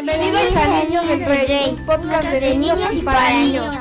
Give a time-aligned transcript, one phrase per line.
[0.00, 3.76] Bienvenidos a Niños del Rey, un podcast de niños y para niños.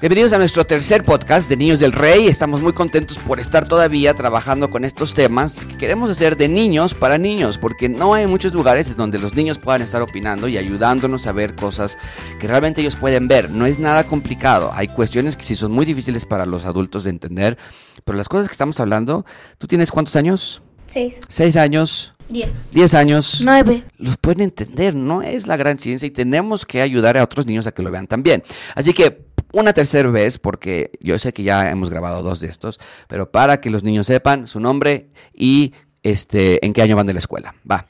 [0.00, 2.28] Bienvenidos a nuestro tercer podcast de Niños del Rey.
[2.28, 6.94] Estamos muy contentos por estar todavía trabajando con estos temas que queremos hacer de niños
[6.94, 11.26] para niños, porque no hay muchos lugares donde los niños puedan estar opinando y ayudándonos
[11.26, 11.98] a ver cosas
[12.40, 13.50] que realmente ellos pueden ver.
[13.50, 14.70] No es nada complicado.
[14.72, 17.58] Hay cuestiones que sí son muy difíciles para los adultos de entender,
[18.06, 19.26] pero las cosas que estamos hablando,
[19.58, 20.62] ¿tú tienes cuántos años?
[20.86, 21.20] Seis.
[21.28, 22.11] Seis años.
[22.28, 22.72] Diez.
[22.72, 23.40] Diez años.
[23.44, 23.84] Nueve.
[23.98, 27.66] Los pueden entender, no es la gran ciencia y tenemos que ayudar a otros niños
[27.66, 28.42] a que lo vean también.
[28.74, 32.80] Así que una tercera vez, porque yo sé que ya hemos grabado dos de estos,
[33.08, 37.12] pero para que los niños sepan su nombre y este en qué año van de
[37.12, 37.54] la escuela.
[37.70, 37.86] Va.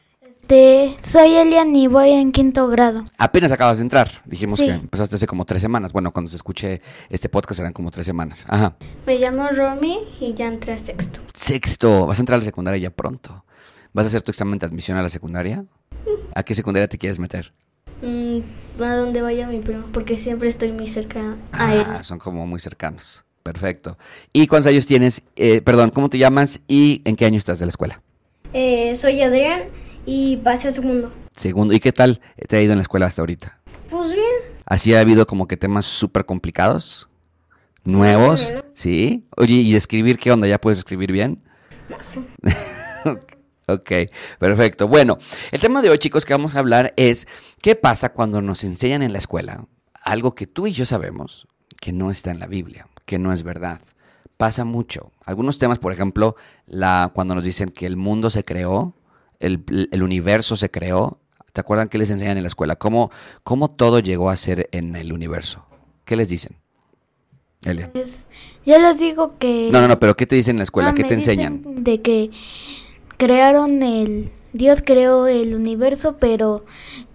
[0.52, 3.04] Este, soy Elian y voy en quinto grado.
[3.16, 4.10] Apenas acabas de entrar.
[4.26, 4.66] Dijimos Sí.
[4.66, 5.92] que empezaste hace como tres semanas.
[5.94, 8.44] Bueno, cuando se escuche este podcast serán como tres semanas.
[8.48, 8.74] Ajá.
[9.06, 11.20] Me llamo Romy y ya entré a sexto.
[11.32, 13.44] Sexto, vas a entrar a la secundaria ya pronto.
[13.92, 15.64] ¿Vas a hacer tu examen de admisión a la secundaria?
[16.34, 17.52] ¿A qué secundaria te quieres meter?
[18.00, 21.84] Mm, a donde vaya mi primo, porque siempre estoy muy cerca a él.
[21.86, 23.24] Ah, son como muy cercanos.
[23.42, 23.98] Perfecto.
[24.32, 25.22] ¿Y cuántos años tienes?
[25.36, 28.00] Eh, perdón, ¿cómo te llamas y en qué año estás de la escuela?
[28.54, 29.64] Eh, soy Adrián
[30.06, 31.12] y pasé a segundo.
[31.36, 31.74] Segundo.
[31.74, 33.58] ¿Y qué tal te ha ido en la escuela hasta ahorita?
[33.90, 34.24] Pues bien.
[34.64, 37.08] ¿Así ha habido como que temas súper complicados?
[37.84, 38.54] ¿Nuevos?
[38.72, 39.26] ¿Sí?
[39.36, 40.46] Oye, ¿y escribir qué onda?
[40.46, 41.42] ¿Ya puedes escribir bien?
[41.90, 42.16] Más
[43.66, 43.92] Ok,
[44.38, 44.88] perfecto.
[44.88, 45.18] Bueno,
[45.50, 47.28] el tema de hoy, chicos, que vamos a hablar es
[47.60, 49.66] qué pasa cuando nos enseñan en la escuela
[50.02, 51.46] algo que tú y yo sabemos
[51.80, 53.80] que no está en la Biblia, que no es verdad.
[54.36, 55.12] Pasa mucho.
[55.24, 58.94] Algunos temas, por ejemplo, la, cuando nos dicen que el mundo se creó,
[59.38, 61.20] el, el universo se creó.
[61.52, 62.76] ¿Te acuerdan qué les enseñan en la escuela?
[62.76, 63.10] ¿Cómo,
[63.44, 65.64] cómo todo llegó a ser en el universo?
[66.04, 66.56] ¿Qué les dicen?
[67.64, 67.90] Elian.
[67.92, 68.28] Pues,
[68.66, 69.68] yo les digo que...
[69.70, 70.94] No, no, no, pero ¿qué te dicen en la escuela?
[70.94, 71.62] ¿Qué te enseñan?
[71.84, 72.30] De que
[73.22, 74.30] crearon el...
[74.52, 76.64] Dios creó el universo, pero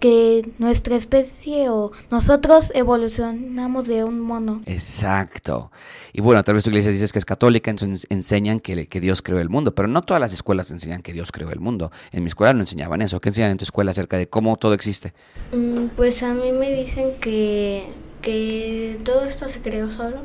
[0.00, 4.62] que nuestra especie o nosotros evolucionamos de un mono.
[4.64, 5.70] Exacto.
[6.14, 9.20] Y bueno, tal vez tu iglesia dices que es católica, entonces enseñan que, que Dios
[9.20, 11.92] creó el mundo, pero no todas las escuelas enseñan que Dios creó el mundo.
[12.10, 13.20] En mi escuela no enseñaban eso.
[13.20, 15.12] ¿Qué enseñan en tu escuela acerca de cómo todo existe?
[15.52, 17.86] Mm, Pues a mí me dicen que,
[18.22, 20.22] que todo esto se creó solo,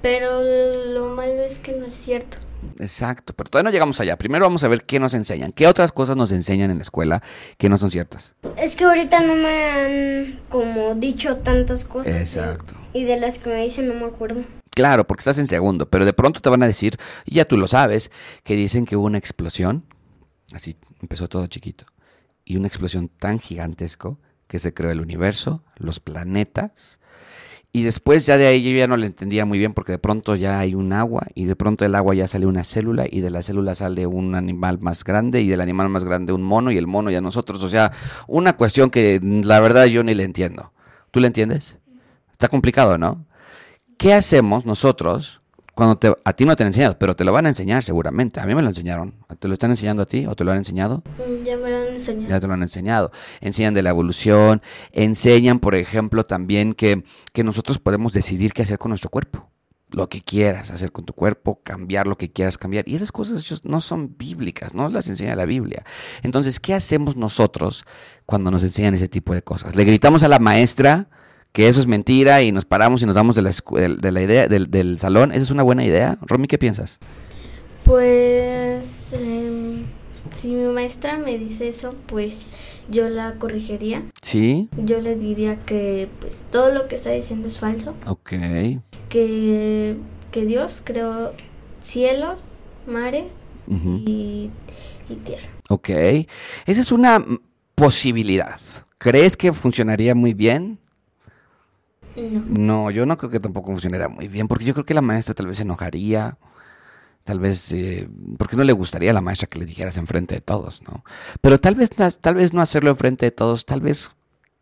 [0.00, 0.40] pero
[0.94, 2.38] lo malo es que no es cierto.
[2.78, 4.16] Exacto, pero todavía no llegamos allá.
[4.16, 5.52] Primero vamos a ver qué nos enseñan.
[5.52, 7.22] ¿Qué otras cosas nos enseñan en la escuela
[7.58, 8.34] que no son ciertas?
[8.56, 12.14] Es que ahorita no me han como dicho tantas cosas.
[12.14, 12.74] Exacto.
[12.92, 14.42] Y de las que me dicen no me acuerdo.
[14.76, 17.56] Claro, porque estás en segundo, pero de pronto te van a decir, y ya tú
[17.56, 18.10] lo sabes,
[18.44, 19.86] que dicen que hubo una explosión,
[20.52, 21.86] así empezó todo chiquito,
[22.44, 27.00] y una explosión tan gigantesco que se creó el universo, los planetas,
[27.76, 30.34] y después ya de ahí yo ya no le entendía muy bien porque de pronto
[30.34, 33.28] ya hay un agua, y de pronto del agua ya sale una célula, y de
[33.28, 36.78] la célula sale un animal más grande, y del animal más grande un mono, y
[36.78, 37.92] el mono ya nosotros, o sea,
[38.28, 40.72] una cuestión que la verdad yo ni le entiendo.
[41.10, 41.76] ¿Tú le entiendes?
[42.32, 43.26] Está complicado, ¿no?
[43.98, 45.42] ¿Qué hacemos nosotros
[45.74, 48.40] cuando te, a ti no te han enseñado, pero te lo van a enseñar seguramente?
[48.40, 49.14] A mí me lo enseñaron.
[49.38, 51.02] ¿Te lo están enseñando a ti o te lo han enseñado?
[51.18, 52.28] Mm, Ya me lo enseñado.
[52.28, 53.12] Ya te lo han enseñado.
[53.40, 54.62] Enseñan de la evolución,
[54.92, 59.50] enseñan, por ejemplo, también que, que nosotros podemos decidir qué hacer con nuestro cuerpo.
[59.90, 62.88] Lo que quieras hacer con tu cuerpo, cambiar lo que quieras cambiar.
[62.88, 65.84] Y esas cosas no son bíblicas, no las enseña la Biblia.
[66.22, 67.84] Entonces, ¿qué hacemos nosotros
[68.24, 69.76] cuando nos enseñan ese tipo de cosas?
[69.76, 71.08] ¿Le gritamos a la maestra
[71.52, 74.48] que eso es mentira y nos paramos y nos damos de la, de la idea
[74.48, 75.30] del, del salón?
[75.30, 76.18] ¿Esa es una buena idea?
[76.20, 76.98] Romy, ¿qué piensas?
[77.84, 78.65] Pues
[80.46, 82.42] si mi maestra me dice eso, pues
[82.88, 84.04] yo la corregiría.
[84.22, 84.68] ¿Sí?
[84.76, 88.34] Yo le diría que pues todo lo que está diciendo es falso, Ok.
[89.08, 89.96] que,
[90.30, 91.32] que Dios creó
[91.82, 92.38] cielos,
[92.86, 93.24] mares
[93.66, 94.02] Ujú.
[94.06, 94.50] y,
[95.08, 95.48] y tierra.
[95.68, 97.24] Ok, esa es una
[97.74, 98.60] posibilidad.
[98.98, 100.78] ¿Crees que funcionaría muy bien?
[102.16, 102.44] No.
[102.48, 105.34] No, yo no creo que tampoco funcionaría muy bien, porque yo creo que la maestra
[105.34, 106.38] tal vez se enojaría,
[107.26, 110.40] tal vez, eh, porque no le gustaría a la maestra que le dijeras enfrente de
[110.40, 111.04] todos, ¿no?
[111.40, 114.12] Pero tal vez, tal vez no hacerlo enfrente de todos, tal vez,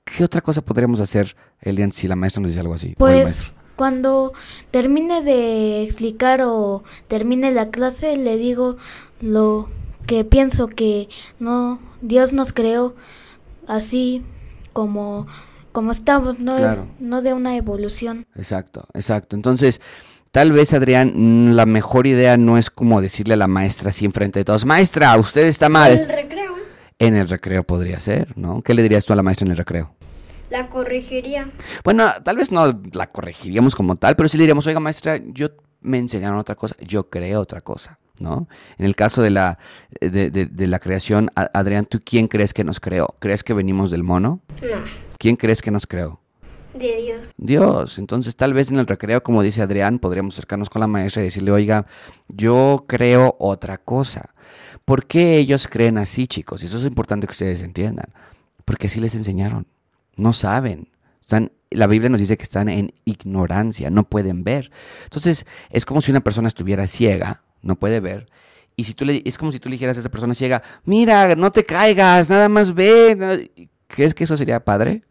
[0.04, 2.94] ¿qué otra cosa podríamos hacer, Elian, si la maestra nos dice algo así?
[2.96, 4.32] Pues cuando
[4.70, 8.78] termine de explicar o termine la clase, le digo
[9.20, 9.68] lo
[10.06, 12.94] que pienso que no, Dios nos creó
[13.68, 14.22] así
[14.72, 15.26] como,
[15.72, 16.86] como estamos, no, Claro.
[16.98, 18.26] no de una evolución.
[18.36, 19.36] Exacto, exacto.
[19.36, 19.82] Entonces,
[20.34, 24.40] tal vez, Adrián, la mejor idea no es como decirle a la maestra así enfrente
[24.40, 25.92] de todos, maestra, usted está mal.
[25.92, 26.54] El recreo.
[26.98, 28.60] En el recreo podría ser, ¿no?
[28.60, 29.94] ¿Qué le dirías tú a la maestra en el recreo?
[30.50, 31.48] La corregiría.
[31.84, 35.50] Bueno, tal vez no la corregiríamos como tal, pero sí le diríamos, oiga maestra, yo
[35.82, 38.00] me enseñaron otra cosa, yo creo otra cosa.
[38.18, 38.48] ¿no?
[38.76, 39.60] En el caso de la,
[40.00, 43.14] de, de la creación, Adrián, ¿tú quién crees que nos creó?
[43.20, 44.40] ¿Crees que venimos del mono?
[44.60, 44.78] No.
[45.16, 46.23] ¿Quién crees que nos creó?
[46.74, 47.30] De Dios.
[47.36, 47.98] Dios.
[47.98, 51.26] Entonces, tal vez en el recreo, como dice Adrián, podríamos acercarnos con la maestra y
[51.26, 51.86] decirle, oiga,
[52.28, 54.34] yo creo otra cosa.
[54.84, 56.62] ¿Por qué ellos creen así, chicos?
[56.62, 58.12] Y eso es importante que ustedes entiendan.
[58.64, 59.66] Porque así les enseñaron.
[60.16, 60.88] No saben.
[61.20, 64.70] Están, la Biblia nos dice que están en ignorancia, no pueden ver.
[65.04, 68.26] Entonces, es como si una persona estuviera ciega, no puede ver.
[68.76, 71.36] Y si tú le, es como si tú le dijeras a esa persona ciega, mira,
[71.36, 73.50] no te caigas, nada más ve.
[73.86, 75.04] ¿Crees que eso sería padre?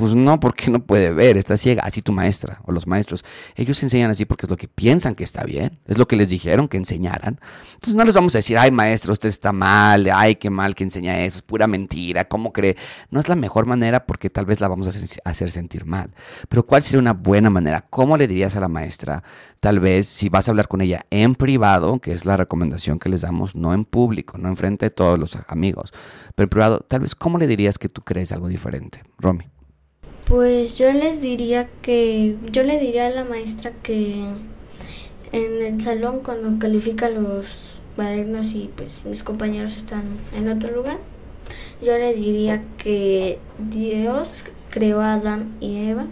[0.00, 3.22] Pues no, porque no puede ver, está ciega, así tu maestra o los maestros.
[3.54, 6.30] Ellos enseñan así porque es lo que piensan que está bien, es lo que les
[6.30, 7.38] dijeron que enseñaran.
[7.74, 10.84] Entonces no les vamos a decir, ay maestro, usted está mal, ay qué mal que
[10.84, 12.78] enseña eso, es pura mentira, ¿cómo cree?
[13.10, 16.14] No es la mejor manera porque tal vez la vamos a hacer sentir mal.
[16.48, 17.84] Pero ¿cuál sería una buena manera?
[17.90, 19.22] ¿Cómo le dirías a la maestra?
[19.60, 23.10] Tal vez si vas a hablar con ella en privado, que es la recomendación que
[23.10, 25.92] les damos, no en público, no en frente de todos los amigos,
[26.34, 29.02] pero en privado, tal vez ¿cómo le dirías que tú crees algo diferente?
[29.18, 29.44] Romy.
[30.30, 34.14] Pues yo les diría que, yo le diría a la maestra que
[35.32, 37.46] en el salón cuando califica los
[37.96, 40.98] cuadernos y pues mis compañeros están en otro lugar,
[41.82, 46.06] yo le diría que Dios creó a Adán y Eva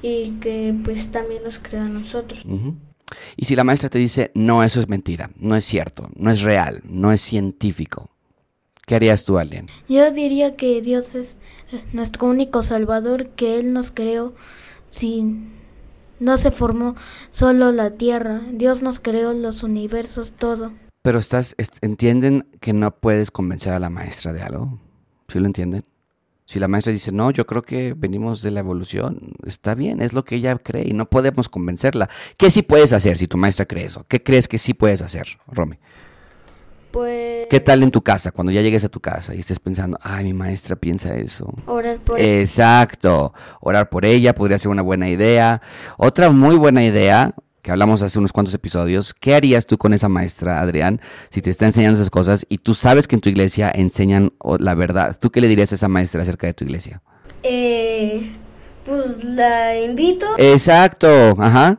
[0.00, 2.44] y que pues también nos creó a nosotros.
[3.36, 6.42] Y si la maestra te dice, no, eso es mentira, no es cierto, no es
[6.42, 8.11] real, no es científico,
[8.86, 9.68] ¿qué harías tú, alguien?
[9.88, 11.36] Yo diría que Dios es
[11.92, 14.34] nuestro único Salvador, que Él nos creó
[14.90, 15.60] sin...
[16.20, 16.94] No se formó
[17.30, 20.72] solo la tierra, Dios nos creó los universos, todo.
[21.02, 24.78] Pero estás, entienden que no puedes convencer a la maestra de algo.
[25.26, 25.84] ¿Sí lo entienden?
[26.46, 30.12] Si la maestra dice, no, yo creo que venimos de la evolución, está bien, es
[30.12, 32.08] lo que ella cree y no podemos convencerla.
[32.36, 34.04] ¿Qué sí puedes hacer si tu maestra cree eso?
[34.06, 35.78] ¿Qué crees que sí puedes hacer, Romy?
[36.92, 37.46] Pues...
[37.48, 40.24] ¿Qué tal en tu casa, cuando ya llegues a tu casa y estés pensando, ay,
[40.24, 41.52] mi maestra piensa eso?
[41.66, 42.40] Orar por ella.
[42.40, 45.62] Exacto, orar por ella podría ser una buena idea.
[45.96, 50.08] Otra muy buena idea, que hablamos hace unos cuantos episodios, ¿qué harías tú con esa
[50.08, 51.00] maestra, Adrián,
[51.30, 54.74] si te está enseñando esas cosas y tú sabes que en tu iglesia enseñan la
[54.74, 55.16] verdad?
[55.18, 57.00] ¿Tú qué le dirías a esa maestra acerca de tu iglesia?
[57.42, 58.32] Eh,
[58.84, 60.26] pues la invito.
[60.38, 61.78] Exacto, ajá.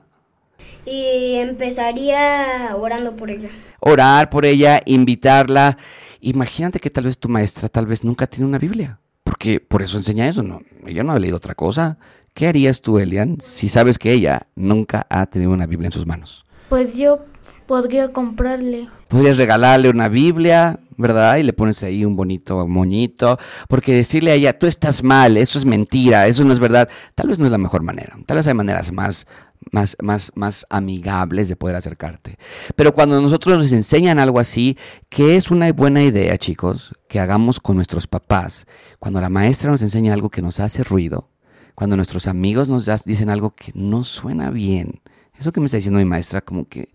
[0.86, 3.50] Y empezaría orando por ella
[3.84, 5.78] orar por ella, invitarla.
[6.22, 9.98] Imagínate que tal vez tu maestra tal vez nunca tiene una Biblia, porque por eso
[9.98, 11.98] enseña eso, no, ella no ha leído otra cosa.
[12.34, 16.08] ¿Qué harías tú, Elian, si sabes que ella nunca ha tenido una Biblia en sus
[16.08, 16.46] manos?
[16.70, 17.20] Pues yo
[17.68, 18.88] podría comprarle.
[19.08, 21.38] Podrías regalarle una Biblia, ¿verdad?
[21.38, 23.38] Y le pones ahí un bonito moñito,
[23.68, 27.28] porque decirle a ella, tú estás mal, eso es mentira, eso no es verdad, tal
[27.28, 28.18] vez no es la mejor manera.
[28.26, 29.28] Tal vez hay maneras más
[29.72, 32.38] más, más, más amigables de poder acercarte.
[32.76, 34.78] Pero cuando nosotros nos enseñan algo así,
[35.10, 38.66] que es una buena idea, chicos, que hagamos con nuestros papás.
[39.00, 41.30] Cuando la maestra nos enseña algo que nos hace ruido,
[41.76, 45.02] cuando nuestros amigos nos dicen algo que no suena bien,
[45.38, 46.94] eso que me está diciendo mi maestra, como que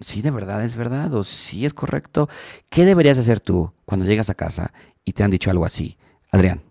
[0.00, 2.28] sí de verdad es verdad o sí es correcto,
[2.70, 4.72] ¿qué deberías hacer tú cuando llegas a casa
[5.04, 5.96] y te han dicho algo así?
[6.30, 6.67] Adrián.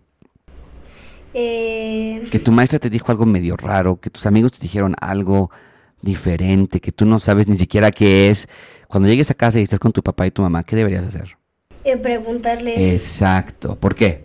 [1.34, 5.50] Eh, que tu maestra te dijo algo medio raro, que tus amigos te dijeron algo
[6.00, 8.48] diferente, que tú no sabes ni siquiera qué es.
[8.88, 11.36] Cuando llegues a casa y estás con tu papá y tu mamá, ¿qué deberías hacer?
[11.84, 12.94] Eh, preguntarles.
[12.94, 13.76] Exacto.
[13.76, 14.24] ¿Por qué?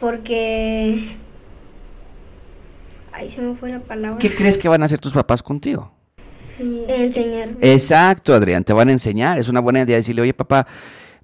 [0.00, 1.16] Porque...
[3.12, 4.18] Ahí se me fue la palabra.
[4.18, 5.92] ¿Qué crees que van a hacer tus papás contigo?
[6.58, 7.50] Enseñar.
[7.60, 9.38] Exacto, Adrián, te van a enseñar.
[9.38, 10.66] Es una buena idea decirle, oye papá,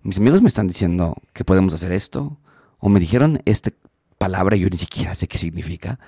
[0.02, 2.38] mis amigos me están diciendo que podemos hacer esto.
[2.78, 3.74] O me dijeron este
[4.22, 5.98] palabra yo ni siquiera sé qué significa,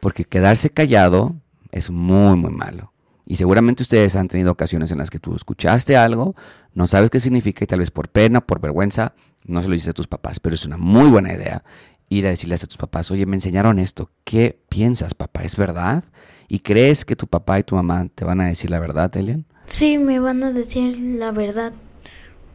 [0.00, 1.34] porque quedarse callado
[1.70, 2.92] es muy, muy malo.
[3.26, 6.34] Y seguramente ustedes han tenido ocasiones en las que tú escuchaste algo,
[6.72, 9.12] no sabes qué significa y tal vez por pena, por vergüenza,
[9.44, 11.62] no se lo dices a tus papás, pero es una muy buena idea
[12.08, 15.42] ir a decirles a tus papás, oye, me enseñaron esto, ¿qué piensas, papá?
[15.42, 16.04] ¿Es verdad?
[16.48, 19.44] ¿Y crees que tu papá y tu mamá te van a decir la verdad, Elian?
[19.66, 21.74] Sí, me van a decir la verdad,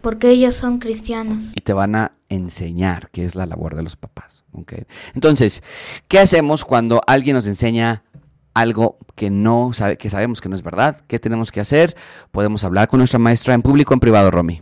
[0.02, 1.52] porque ellos son cristianos.
[1.56, 4.43] Y te van a enseñar, que es la labor de los papás.
[5.14, 5.64] Entonces,
[6.08, 8.04] ¿qué hacemos cuando alguien nos enseña
[8.54, 11.02] algo que no sabe, que sabemos que no es verdad?
[11.08, 11.96] ¿Qué tenemos que hacer?
[12.32, 14.62] Podemos hablar con nuestra maestra en público o en privado, Romy.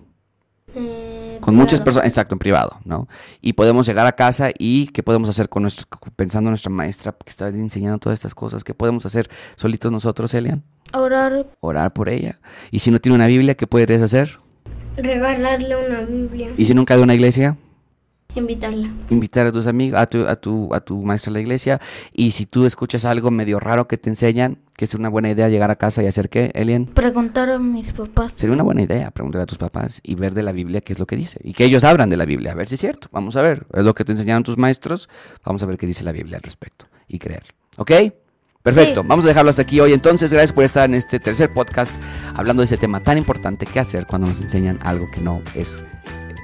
[0.76, 3.08] Eh, con muchas personas, exacto, en privado, ¿no?
[3.42, 7.12] Y podemos llegar a casa y ¿qué podemos hacer con nuestro, pensando en nuestra maestra
[7.12, 8.64] que está enseñando todas estas cosas?
[8.64, 10.64] ¿Qué podemos hacer solitos nosotros, Elian?
[10.94, 11.48] Orar.
[11.60, 12.40] Orar por ella.
[12.70, 14.40] Y si no tiene una Biblia, ¿qué podrías hacer?
[14.96, 16.50] Regalarle una Biblia.
[16.58, 17.58] ¿Y si nunca de una iglesia?
[18.36, 18.90] Invitarla.
[19.10, 21.82] Invitar a tus amigos, a tu, a tu, a tu maestra de la iglesia.
[22.14, 25.50] Y si tú escuchas algo medio raro que te enseñan, que es una buena idea
[25.50, 26.86] llegar a casa y hacer qué, Elian.
[26.86, 28.34] Preguntar a mis papás.
[28.36, 31.00] Sería una buena idea preguntar a tus papás y ver de la Biblia qué es
[31.00, 31.40] lo que dice.
[31.44, 33.08] Y que ellos abran de la Biblia, a ver si es cierto.
[33.12, 33.68] Vamos a ver.
[33.74, 35.10] Es lo que te enseñaron tus maestros.
[35.46, 36.86] Vamos a ver qué dice la Biblia al respecto.
[37.08, 37.44] Y creer.
[37.78, 37.92] ¿Ok?
[38.64, 39.92] Perfecto, vamos a dejarlo hasta aquí hoy.
[39.92, 41.96] Entonces, gracias por estar en este tercer podcast
[42.36, 45.82] hablando de ese tema tan importante que hacer cuando nos enseñan algo que no es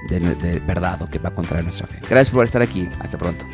[0.08, 1.98] de, verdad o que va a contraer nuestra fe.
[2.08, 2.88] Gracias por estar aquí.
[3.00, 3.44] Hasta pronto.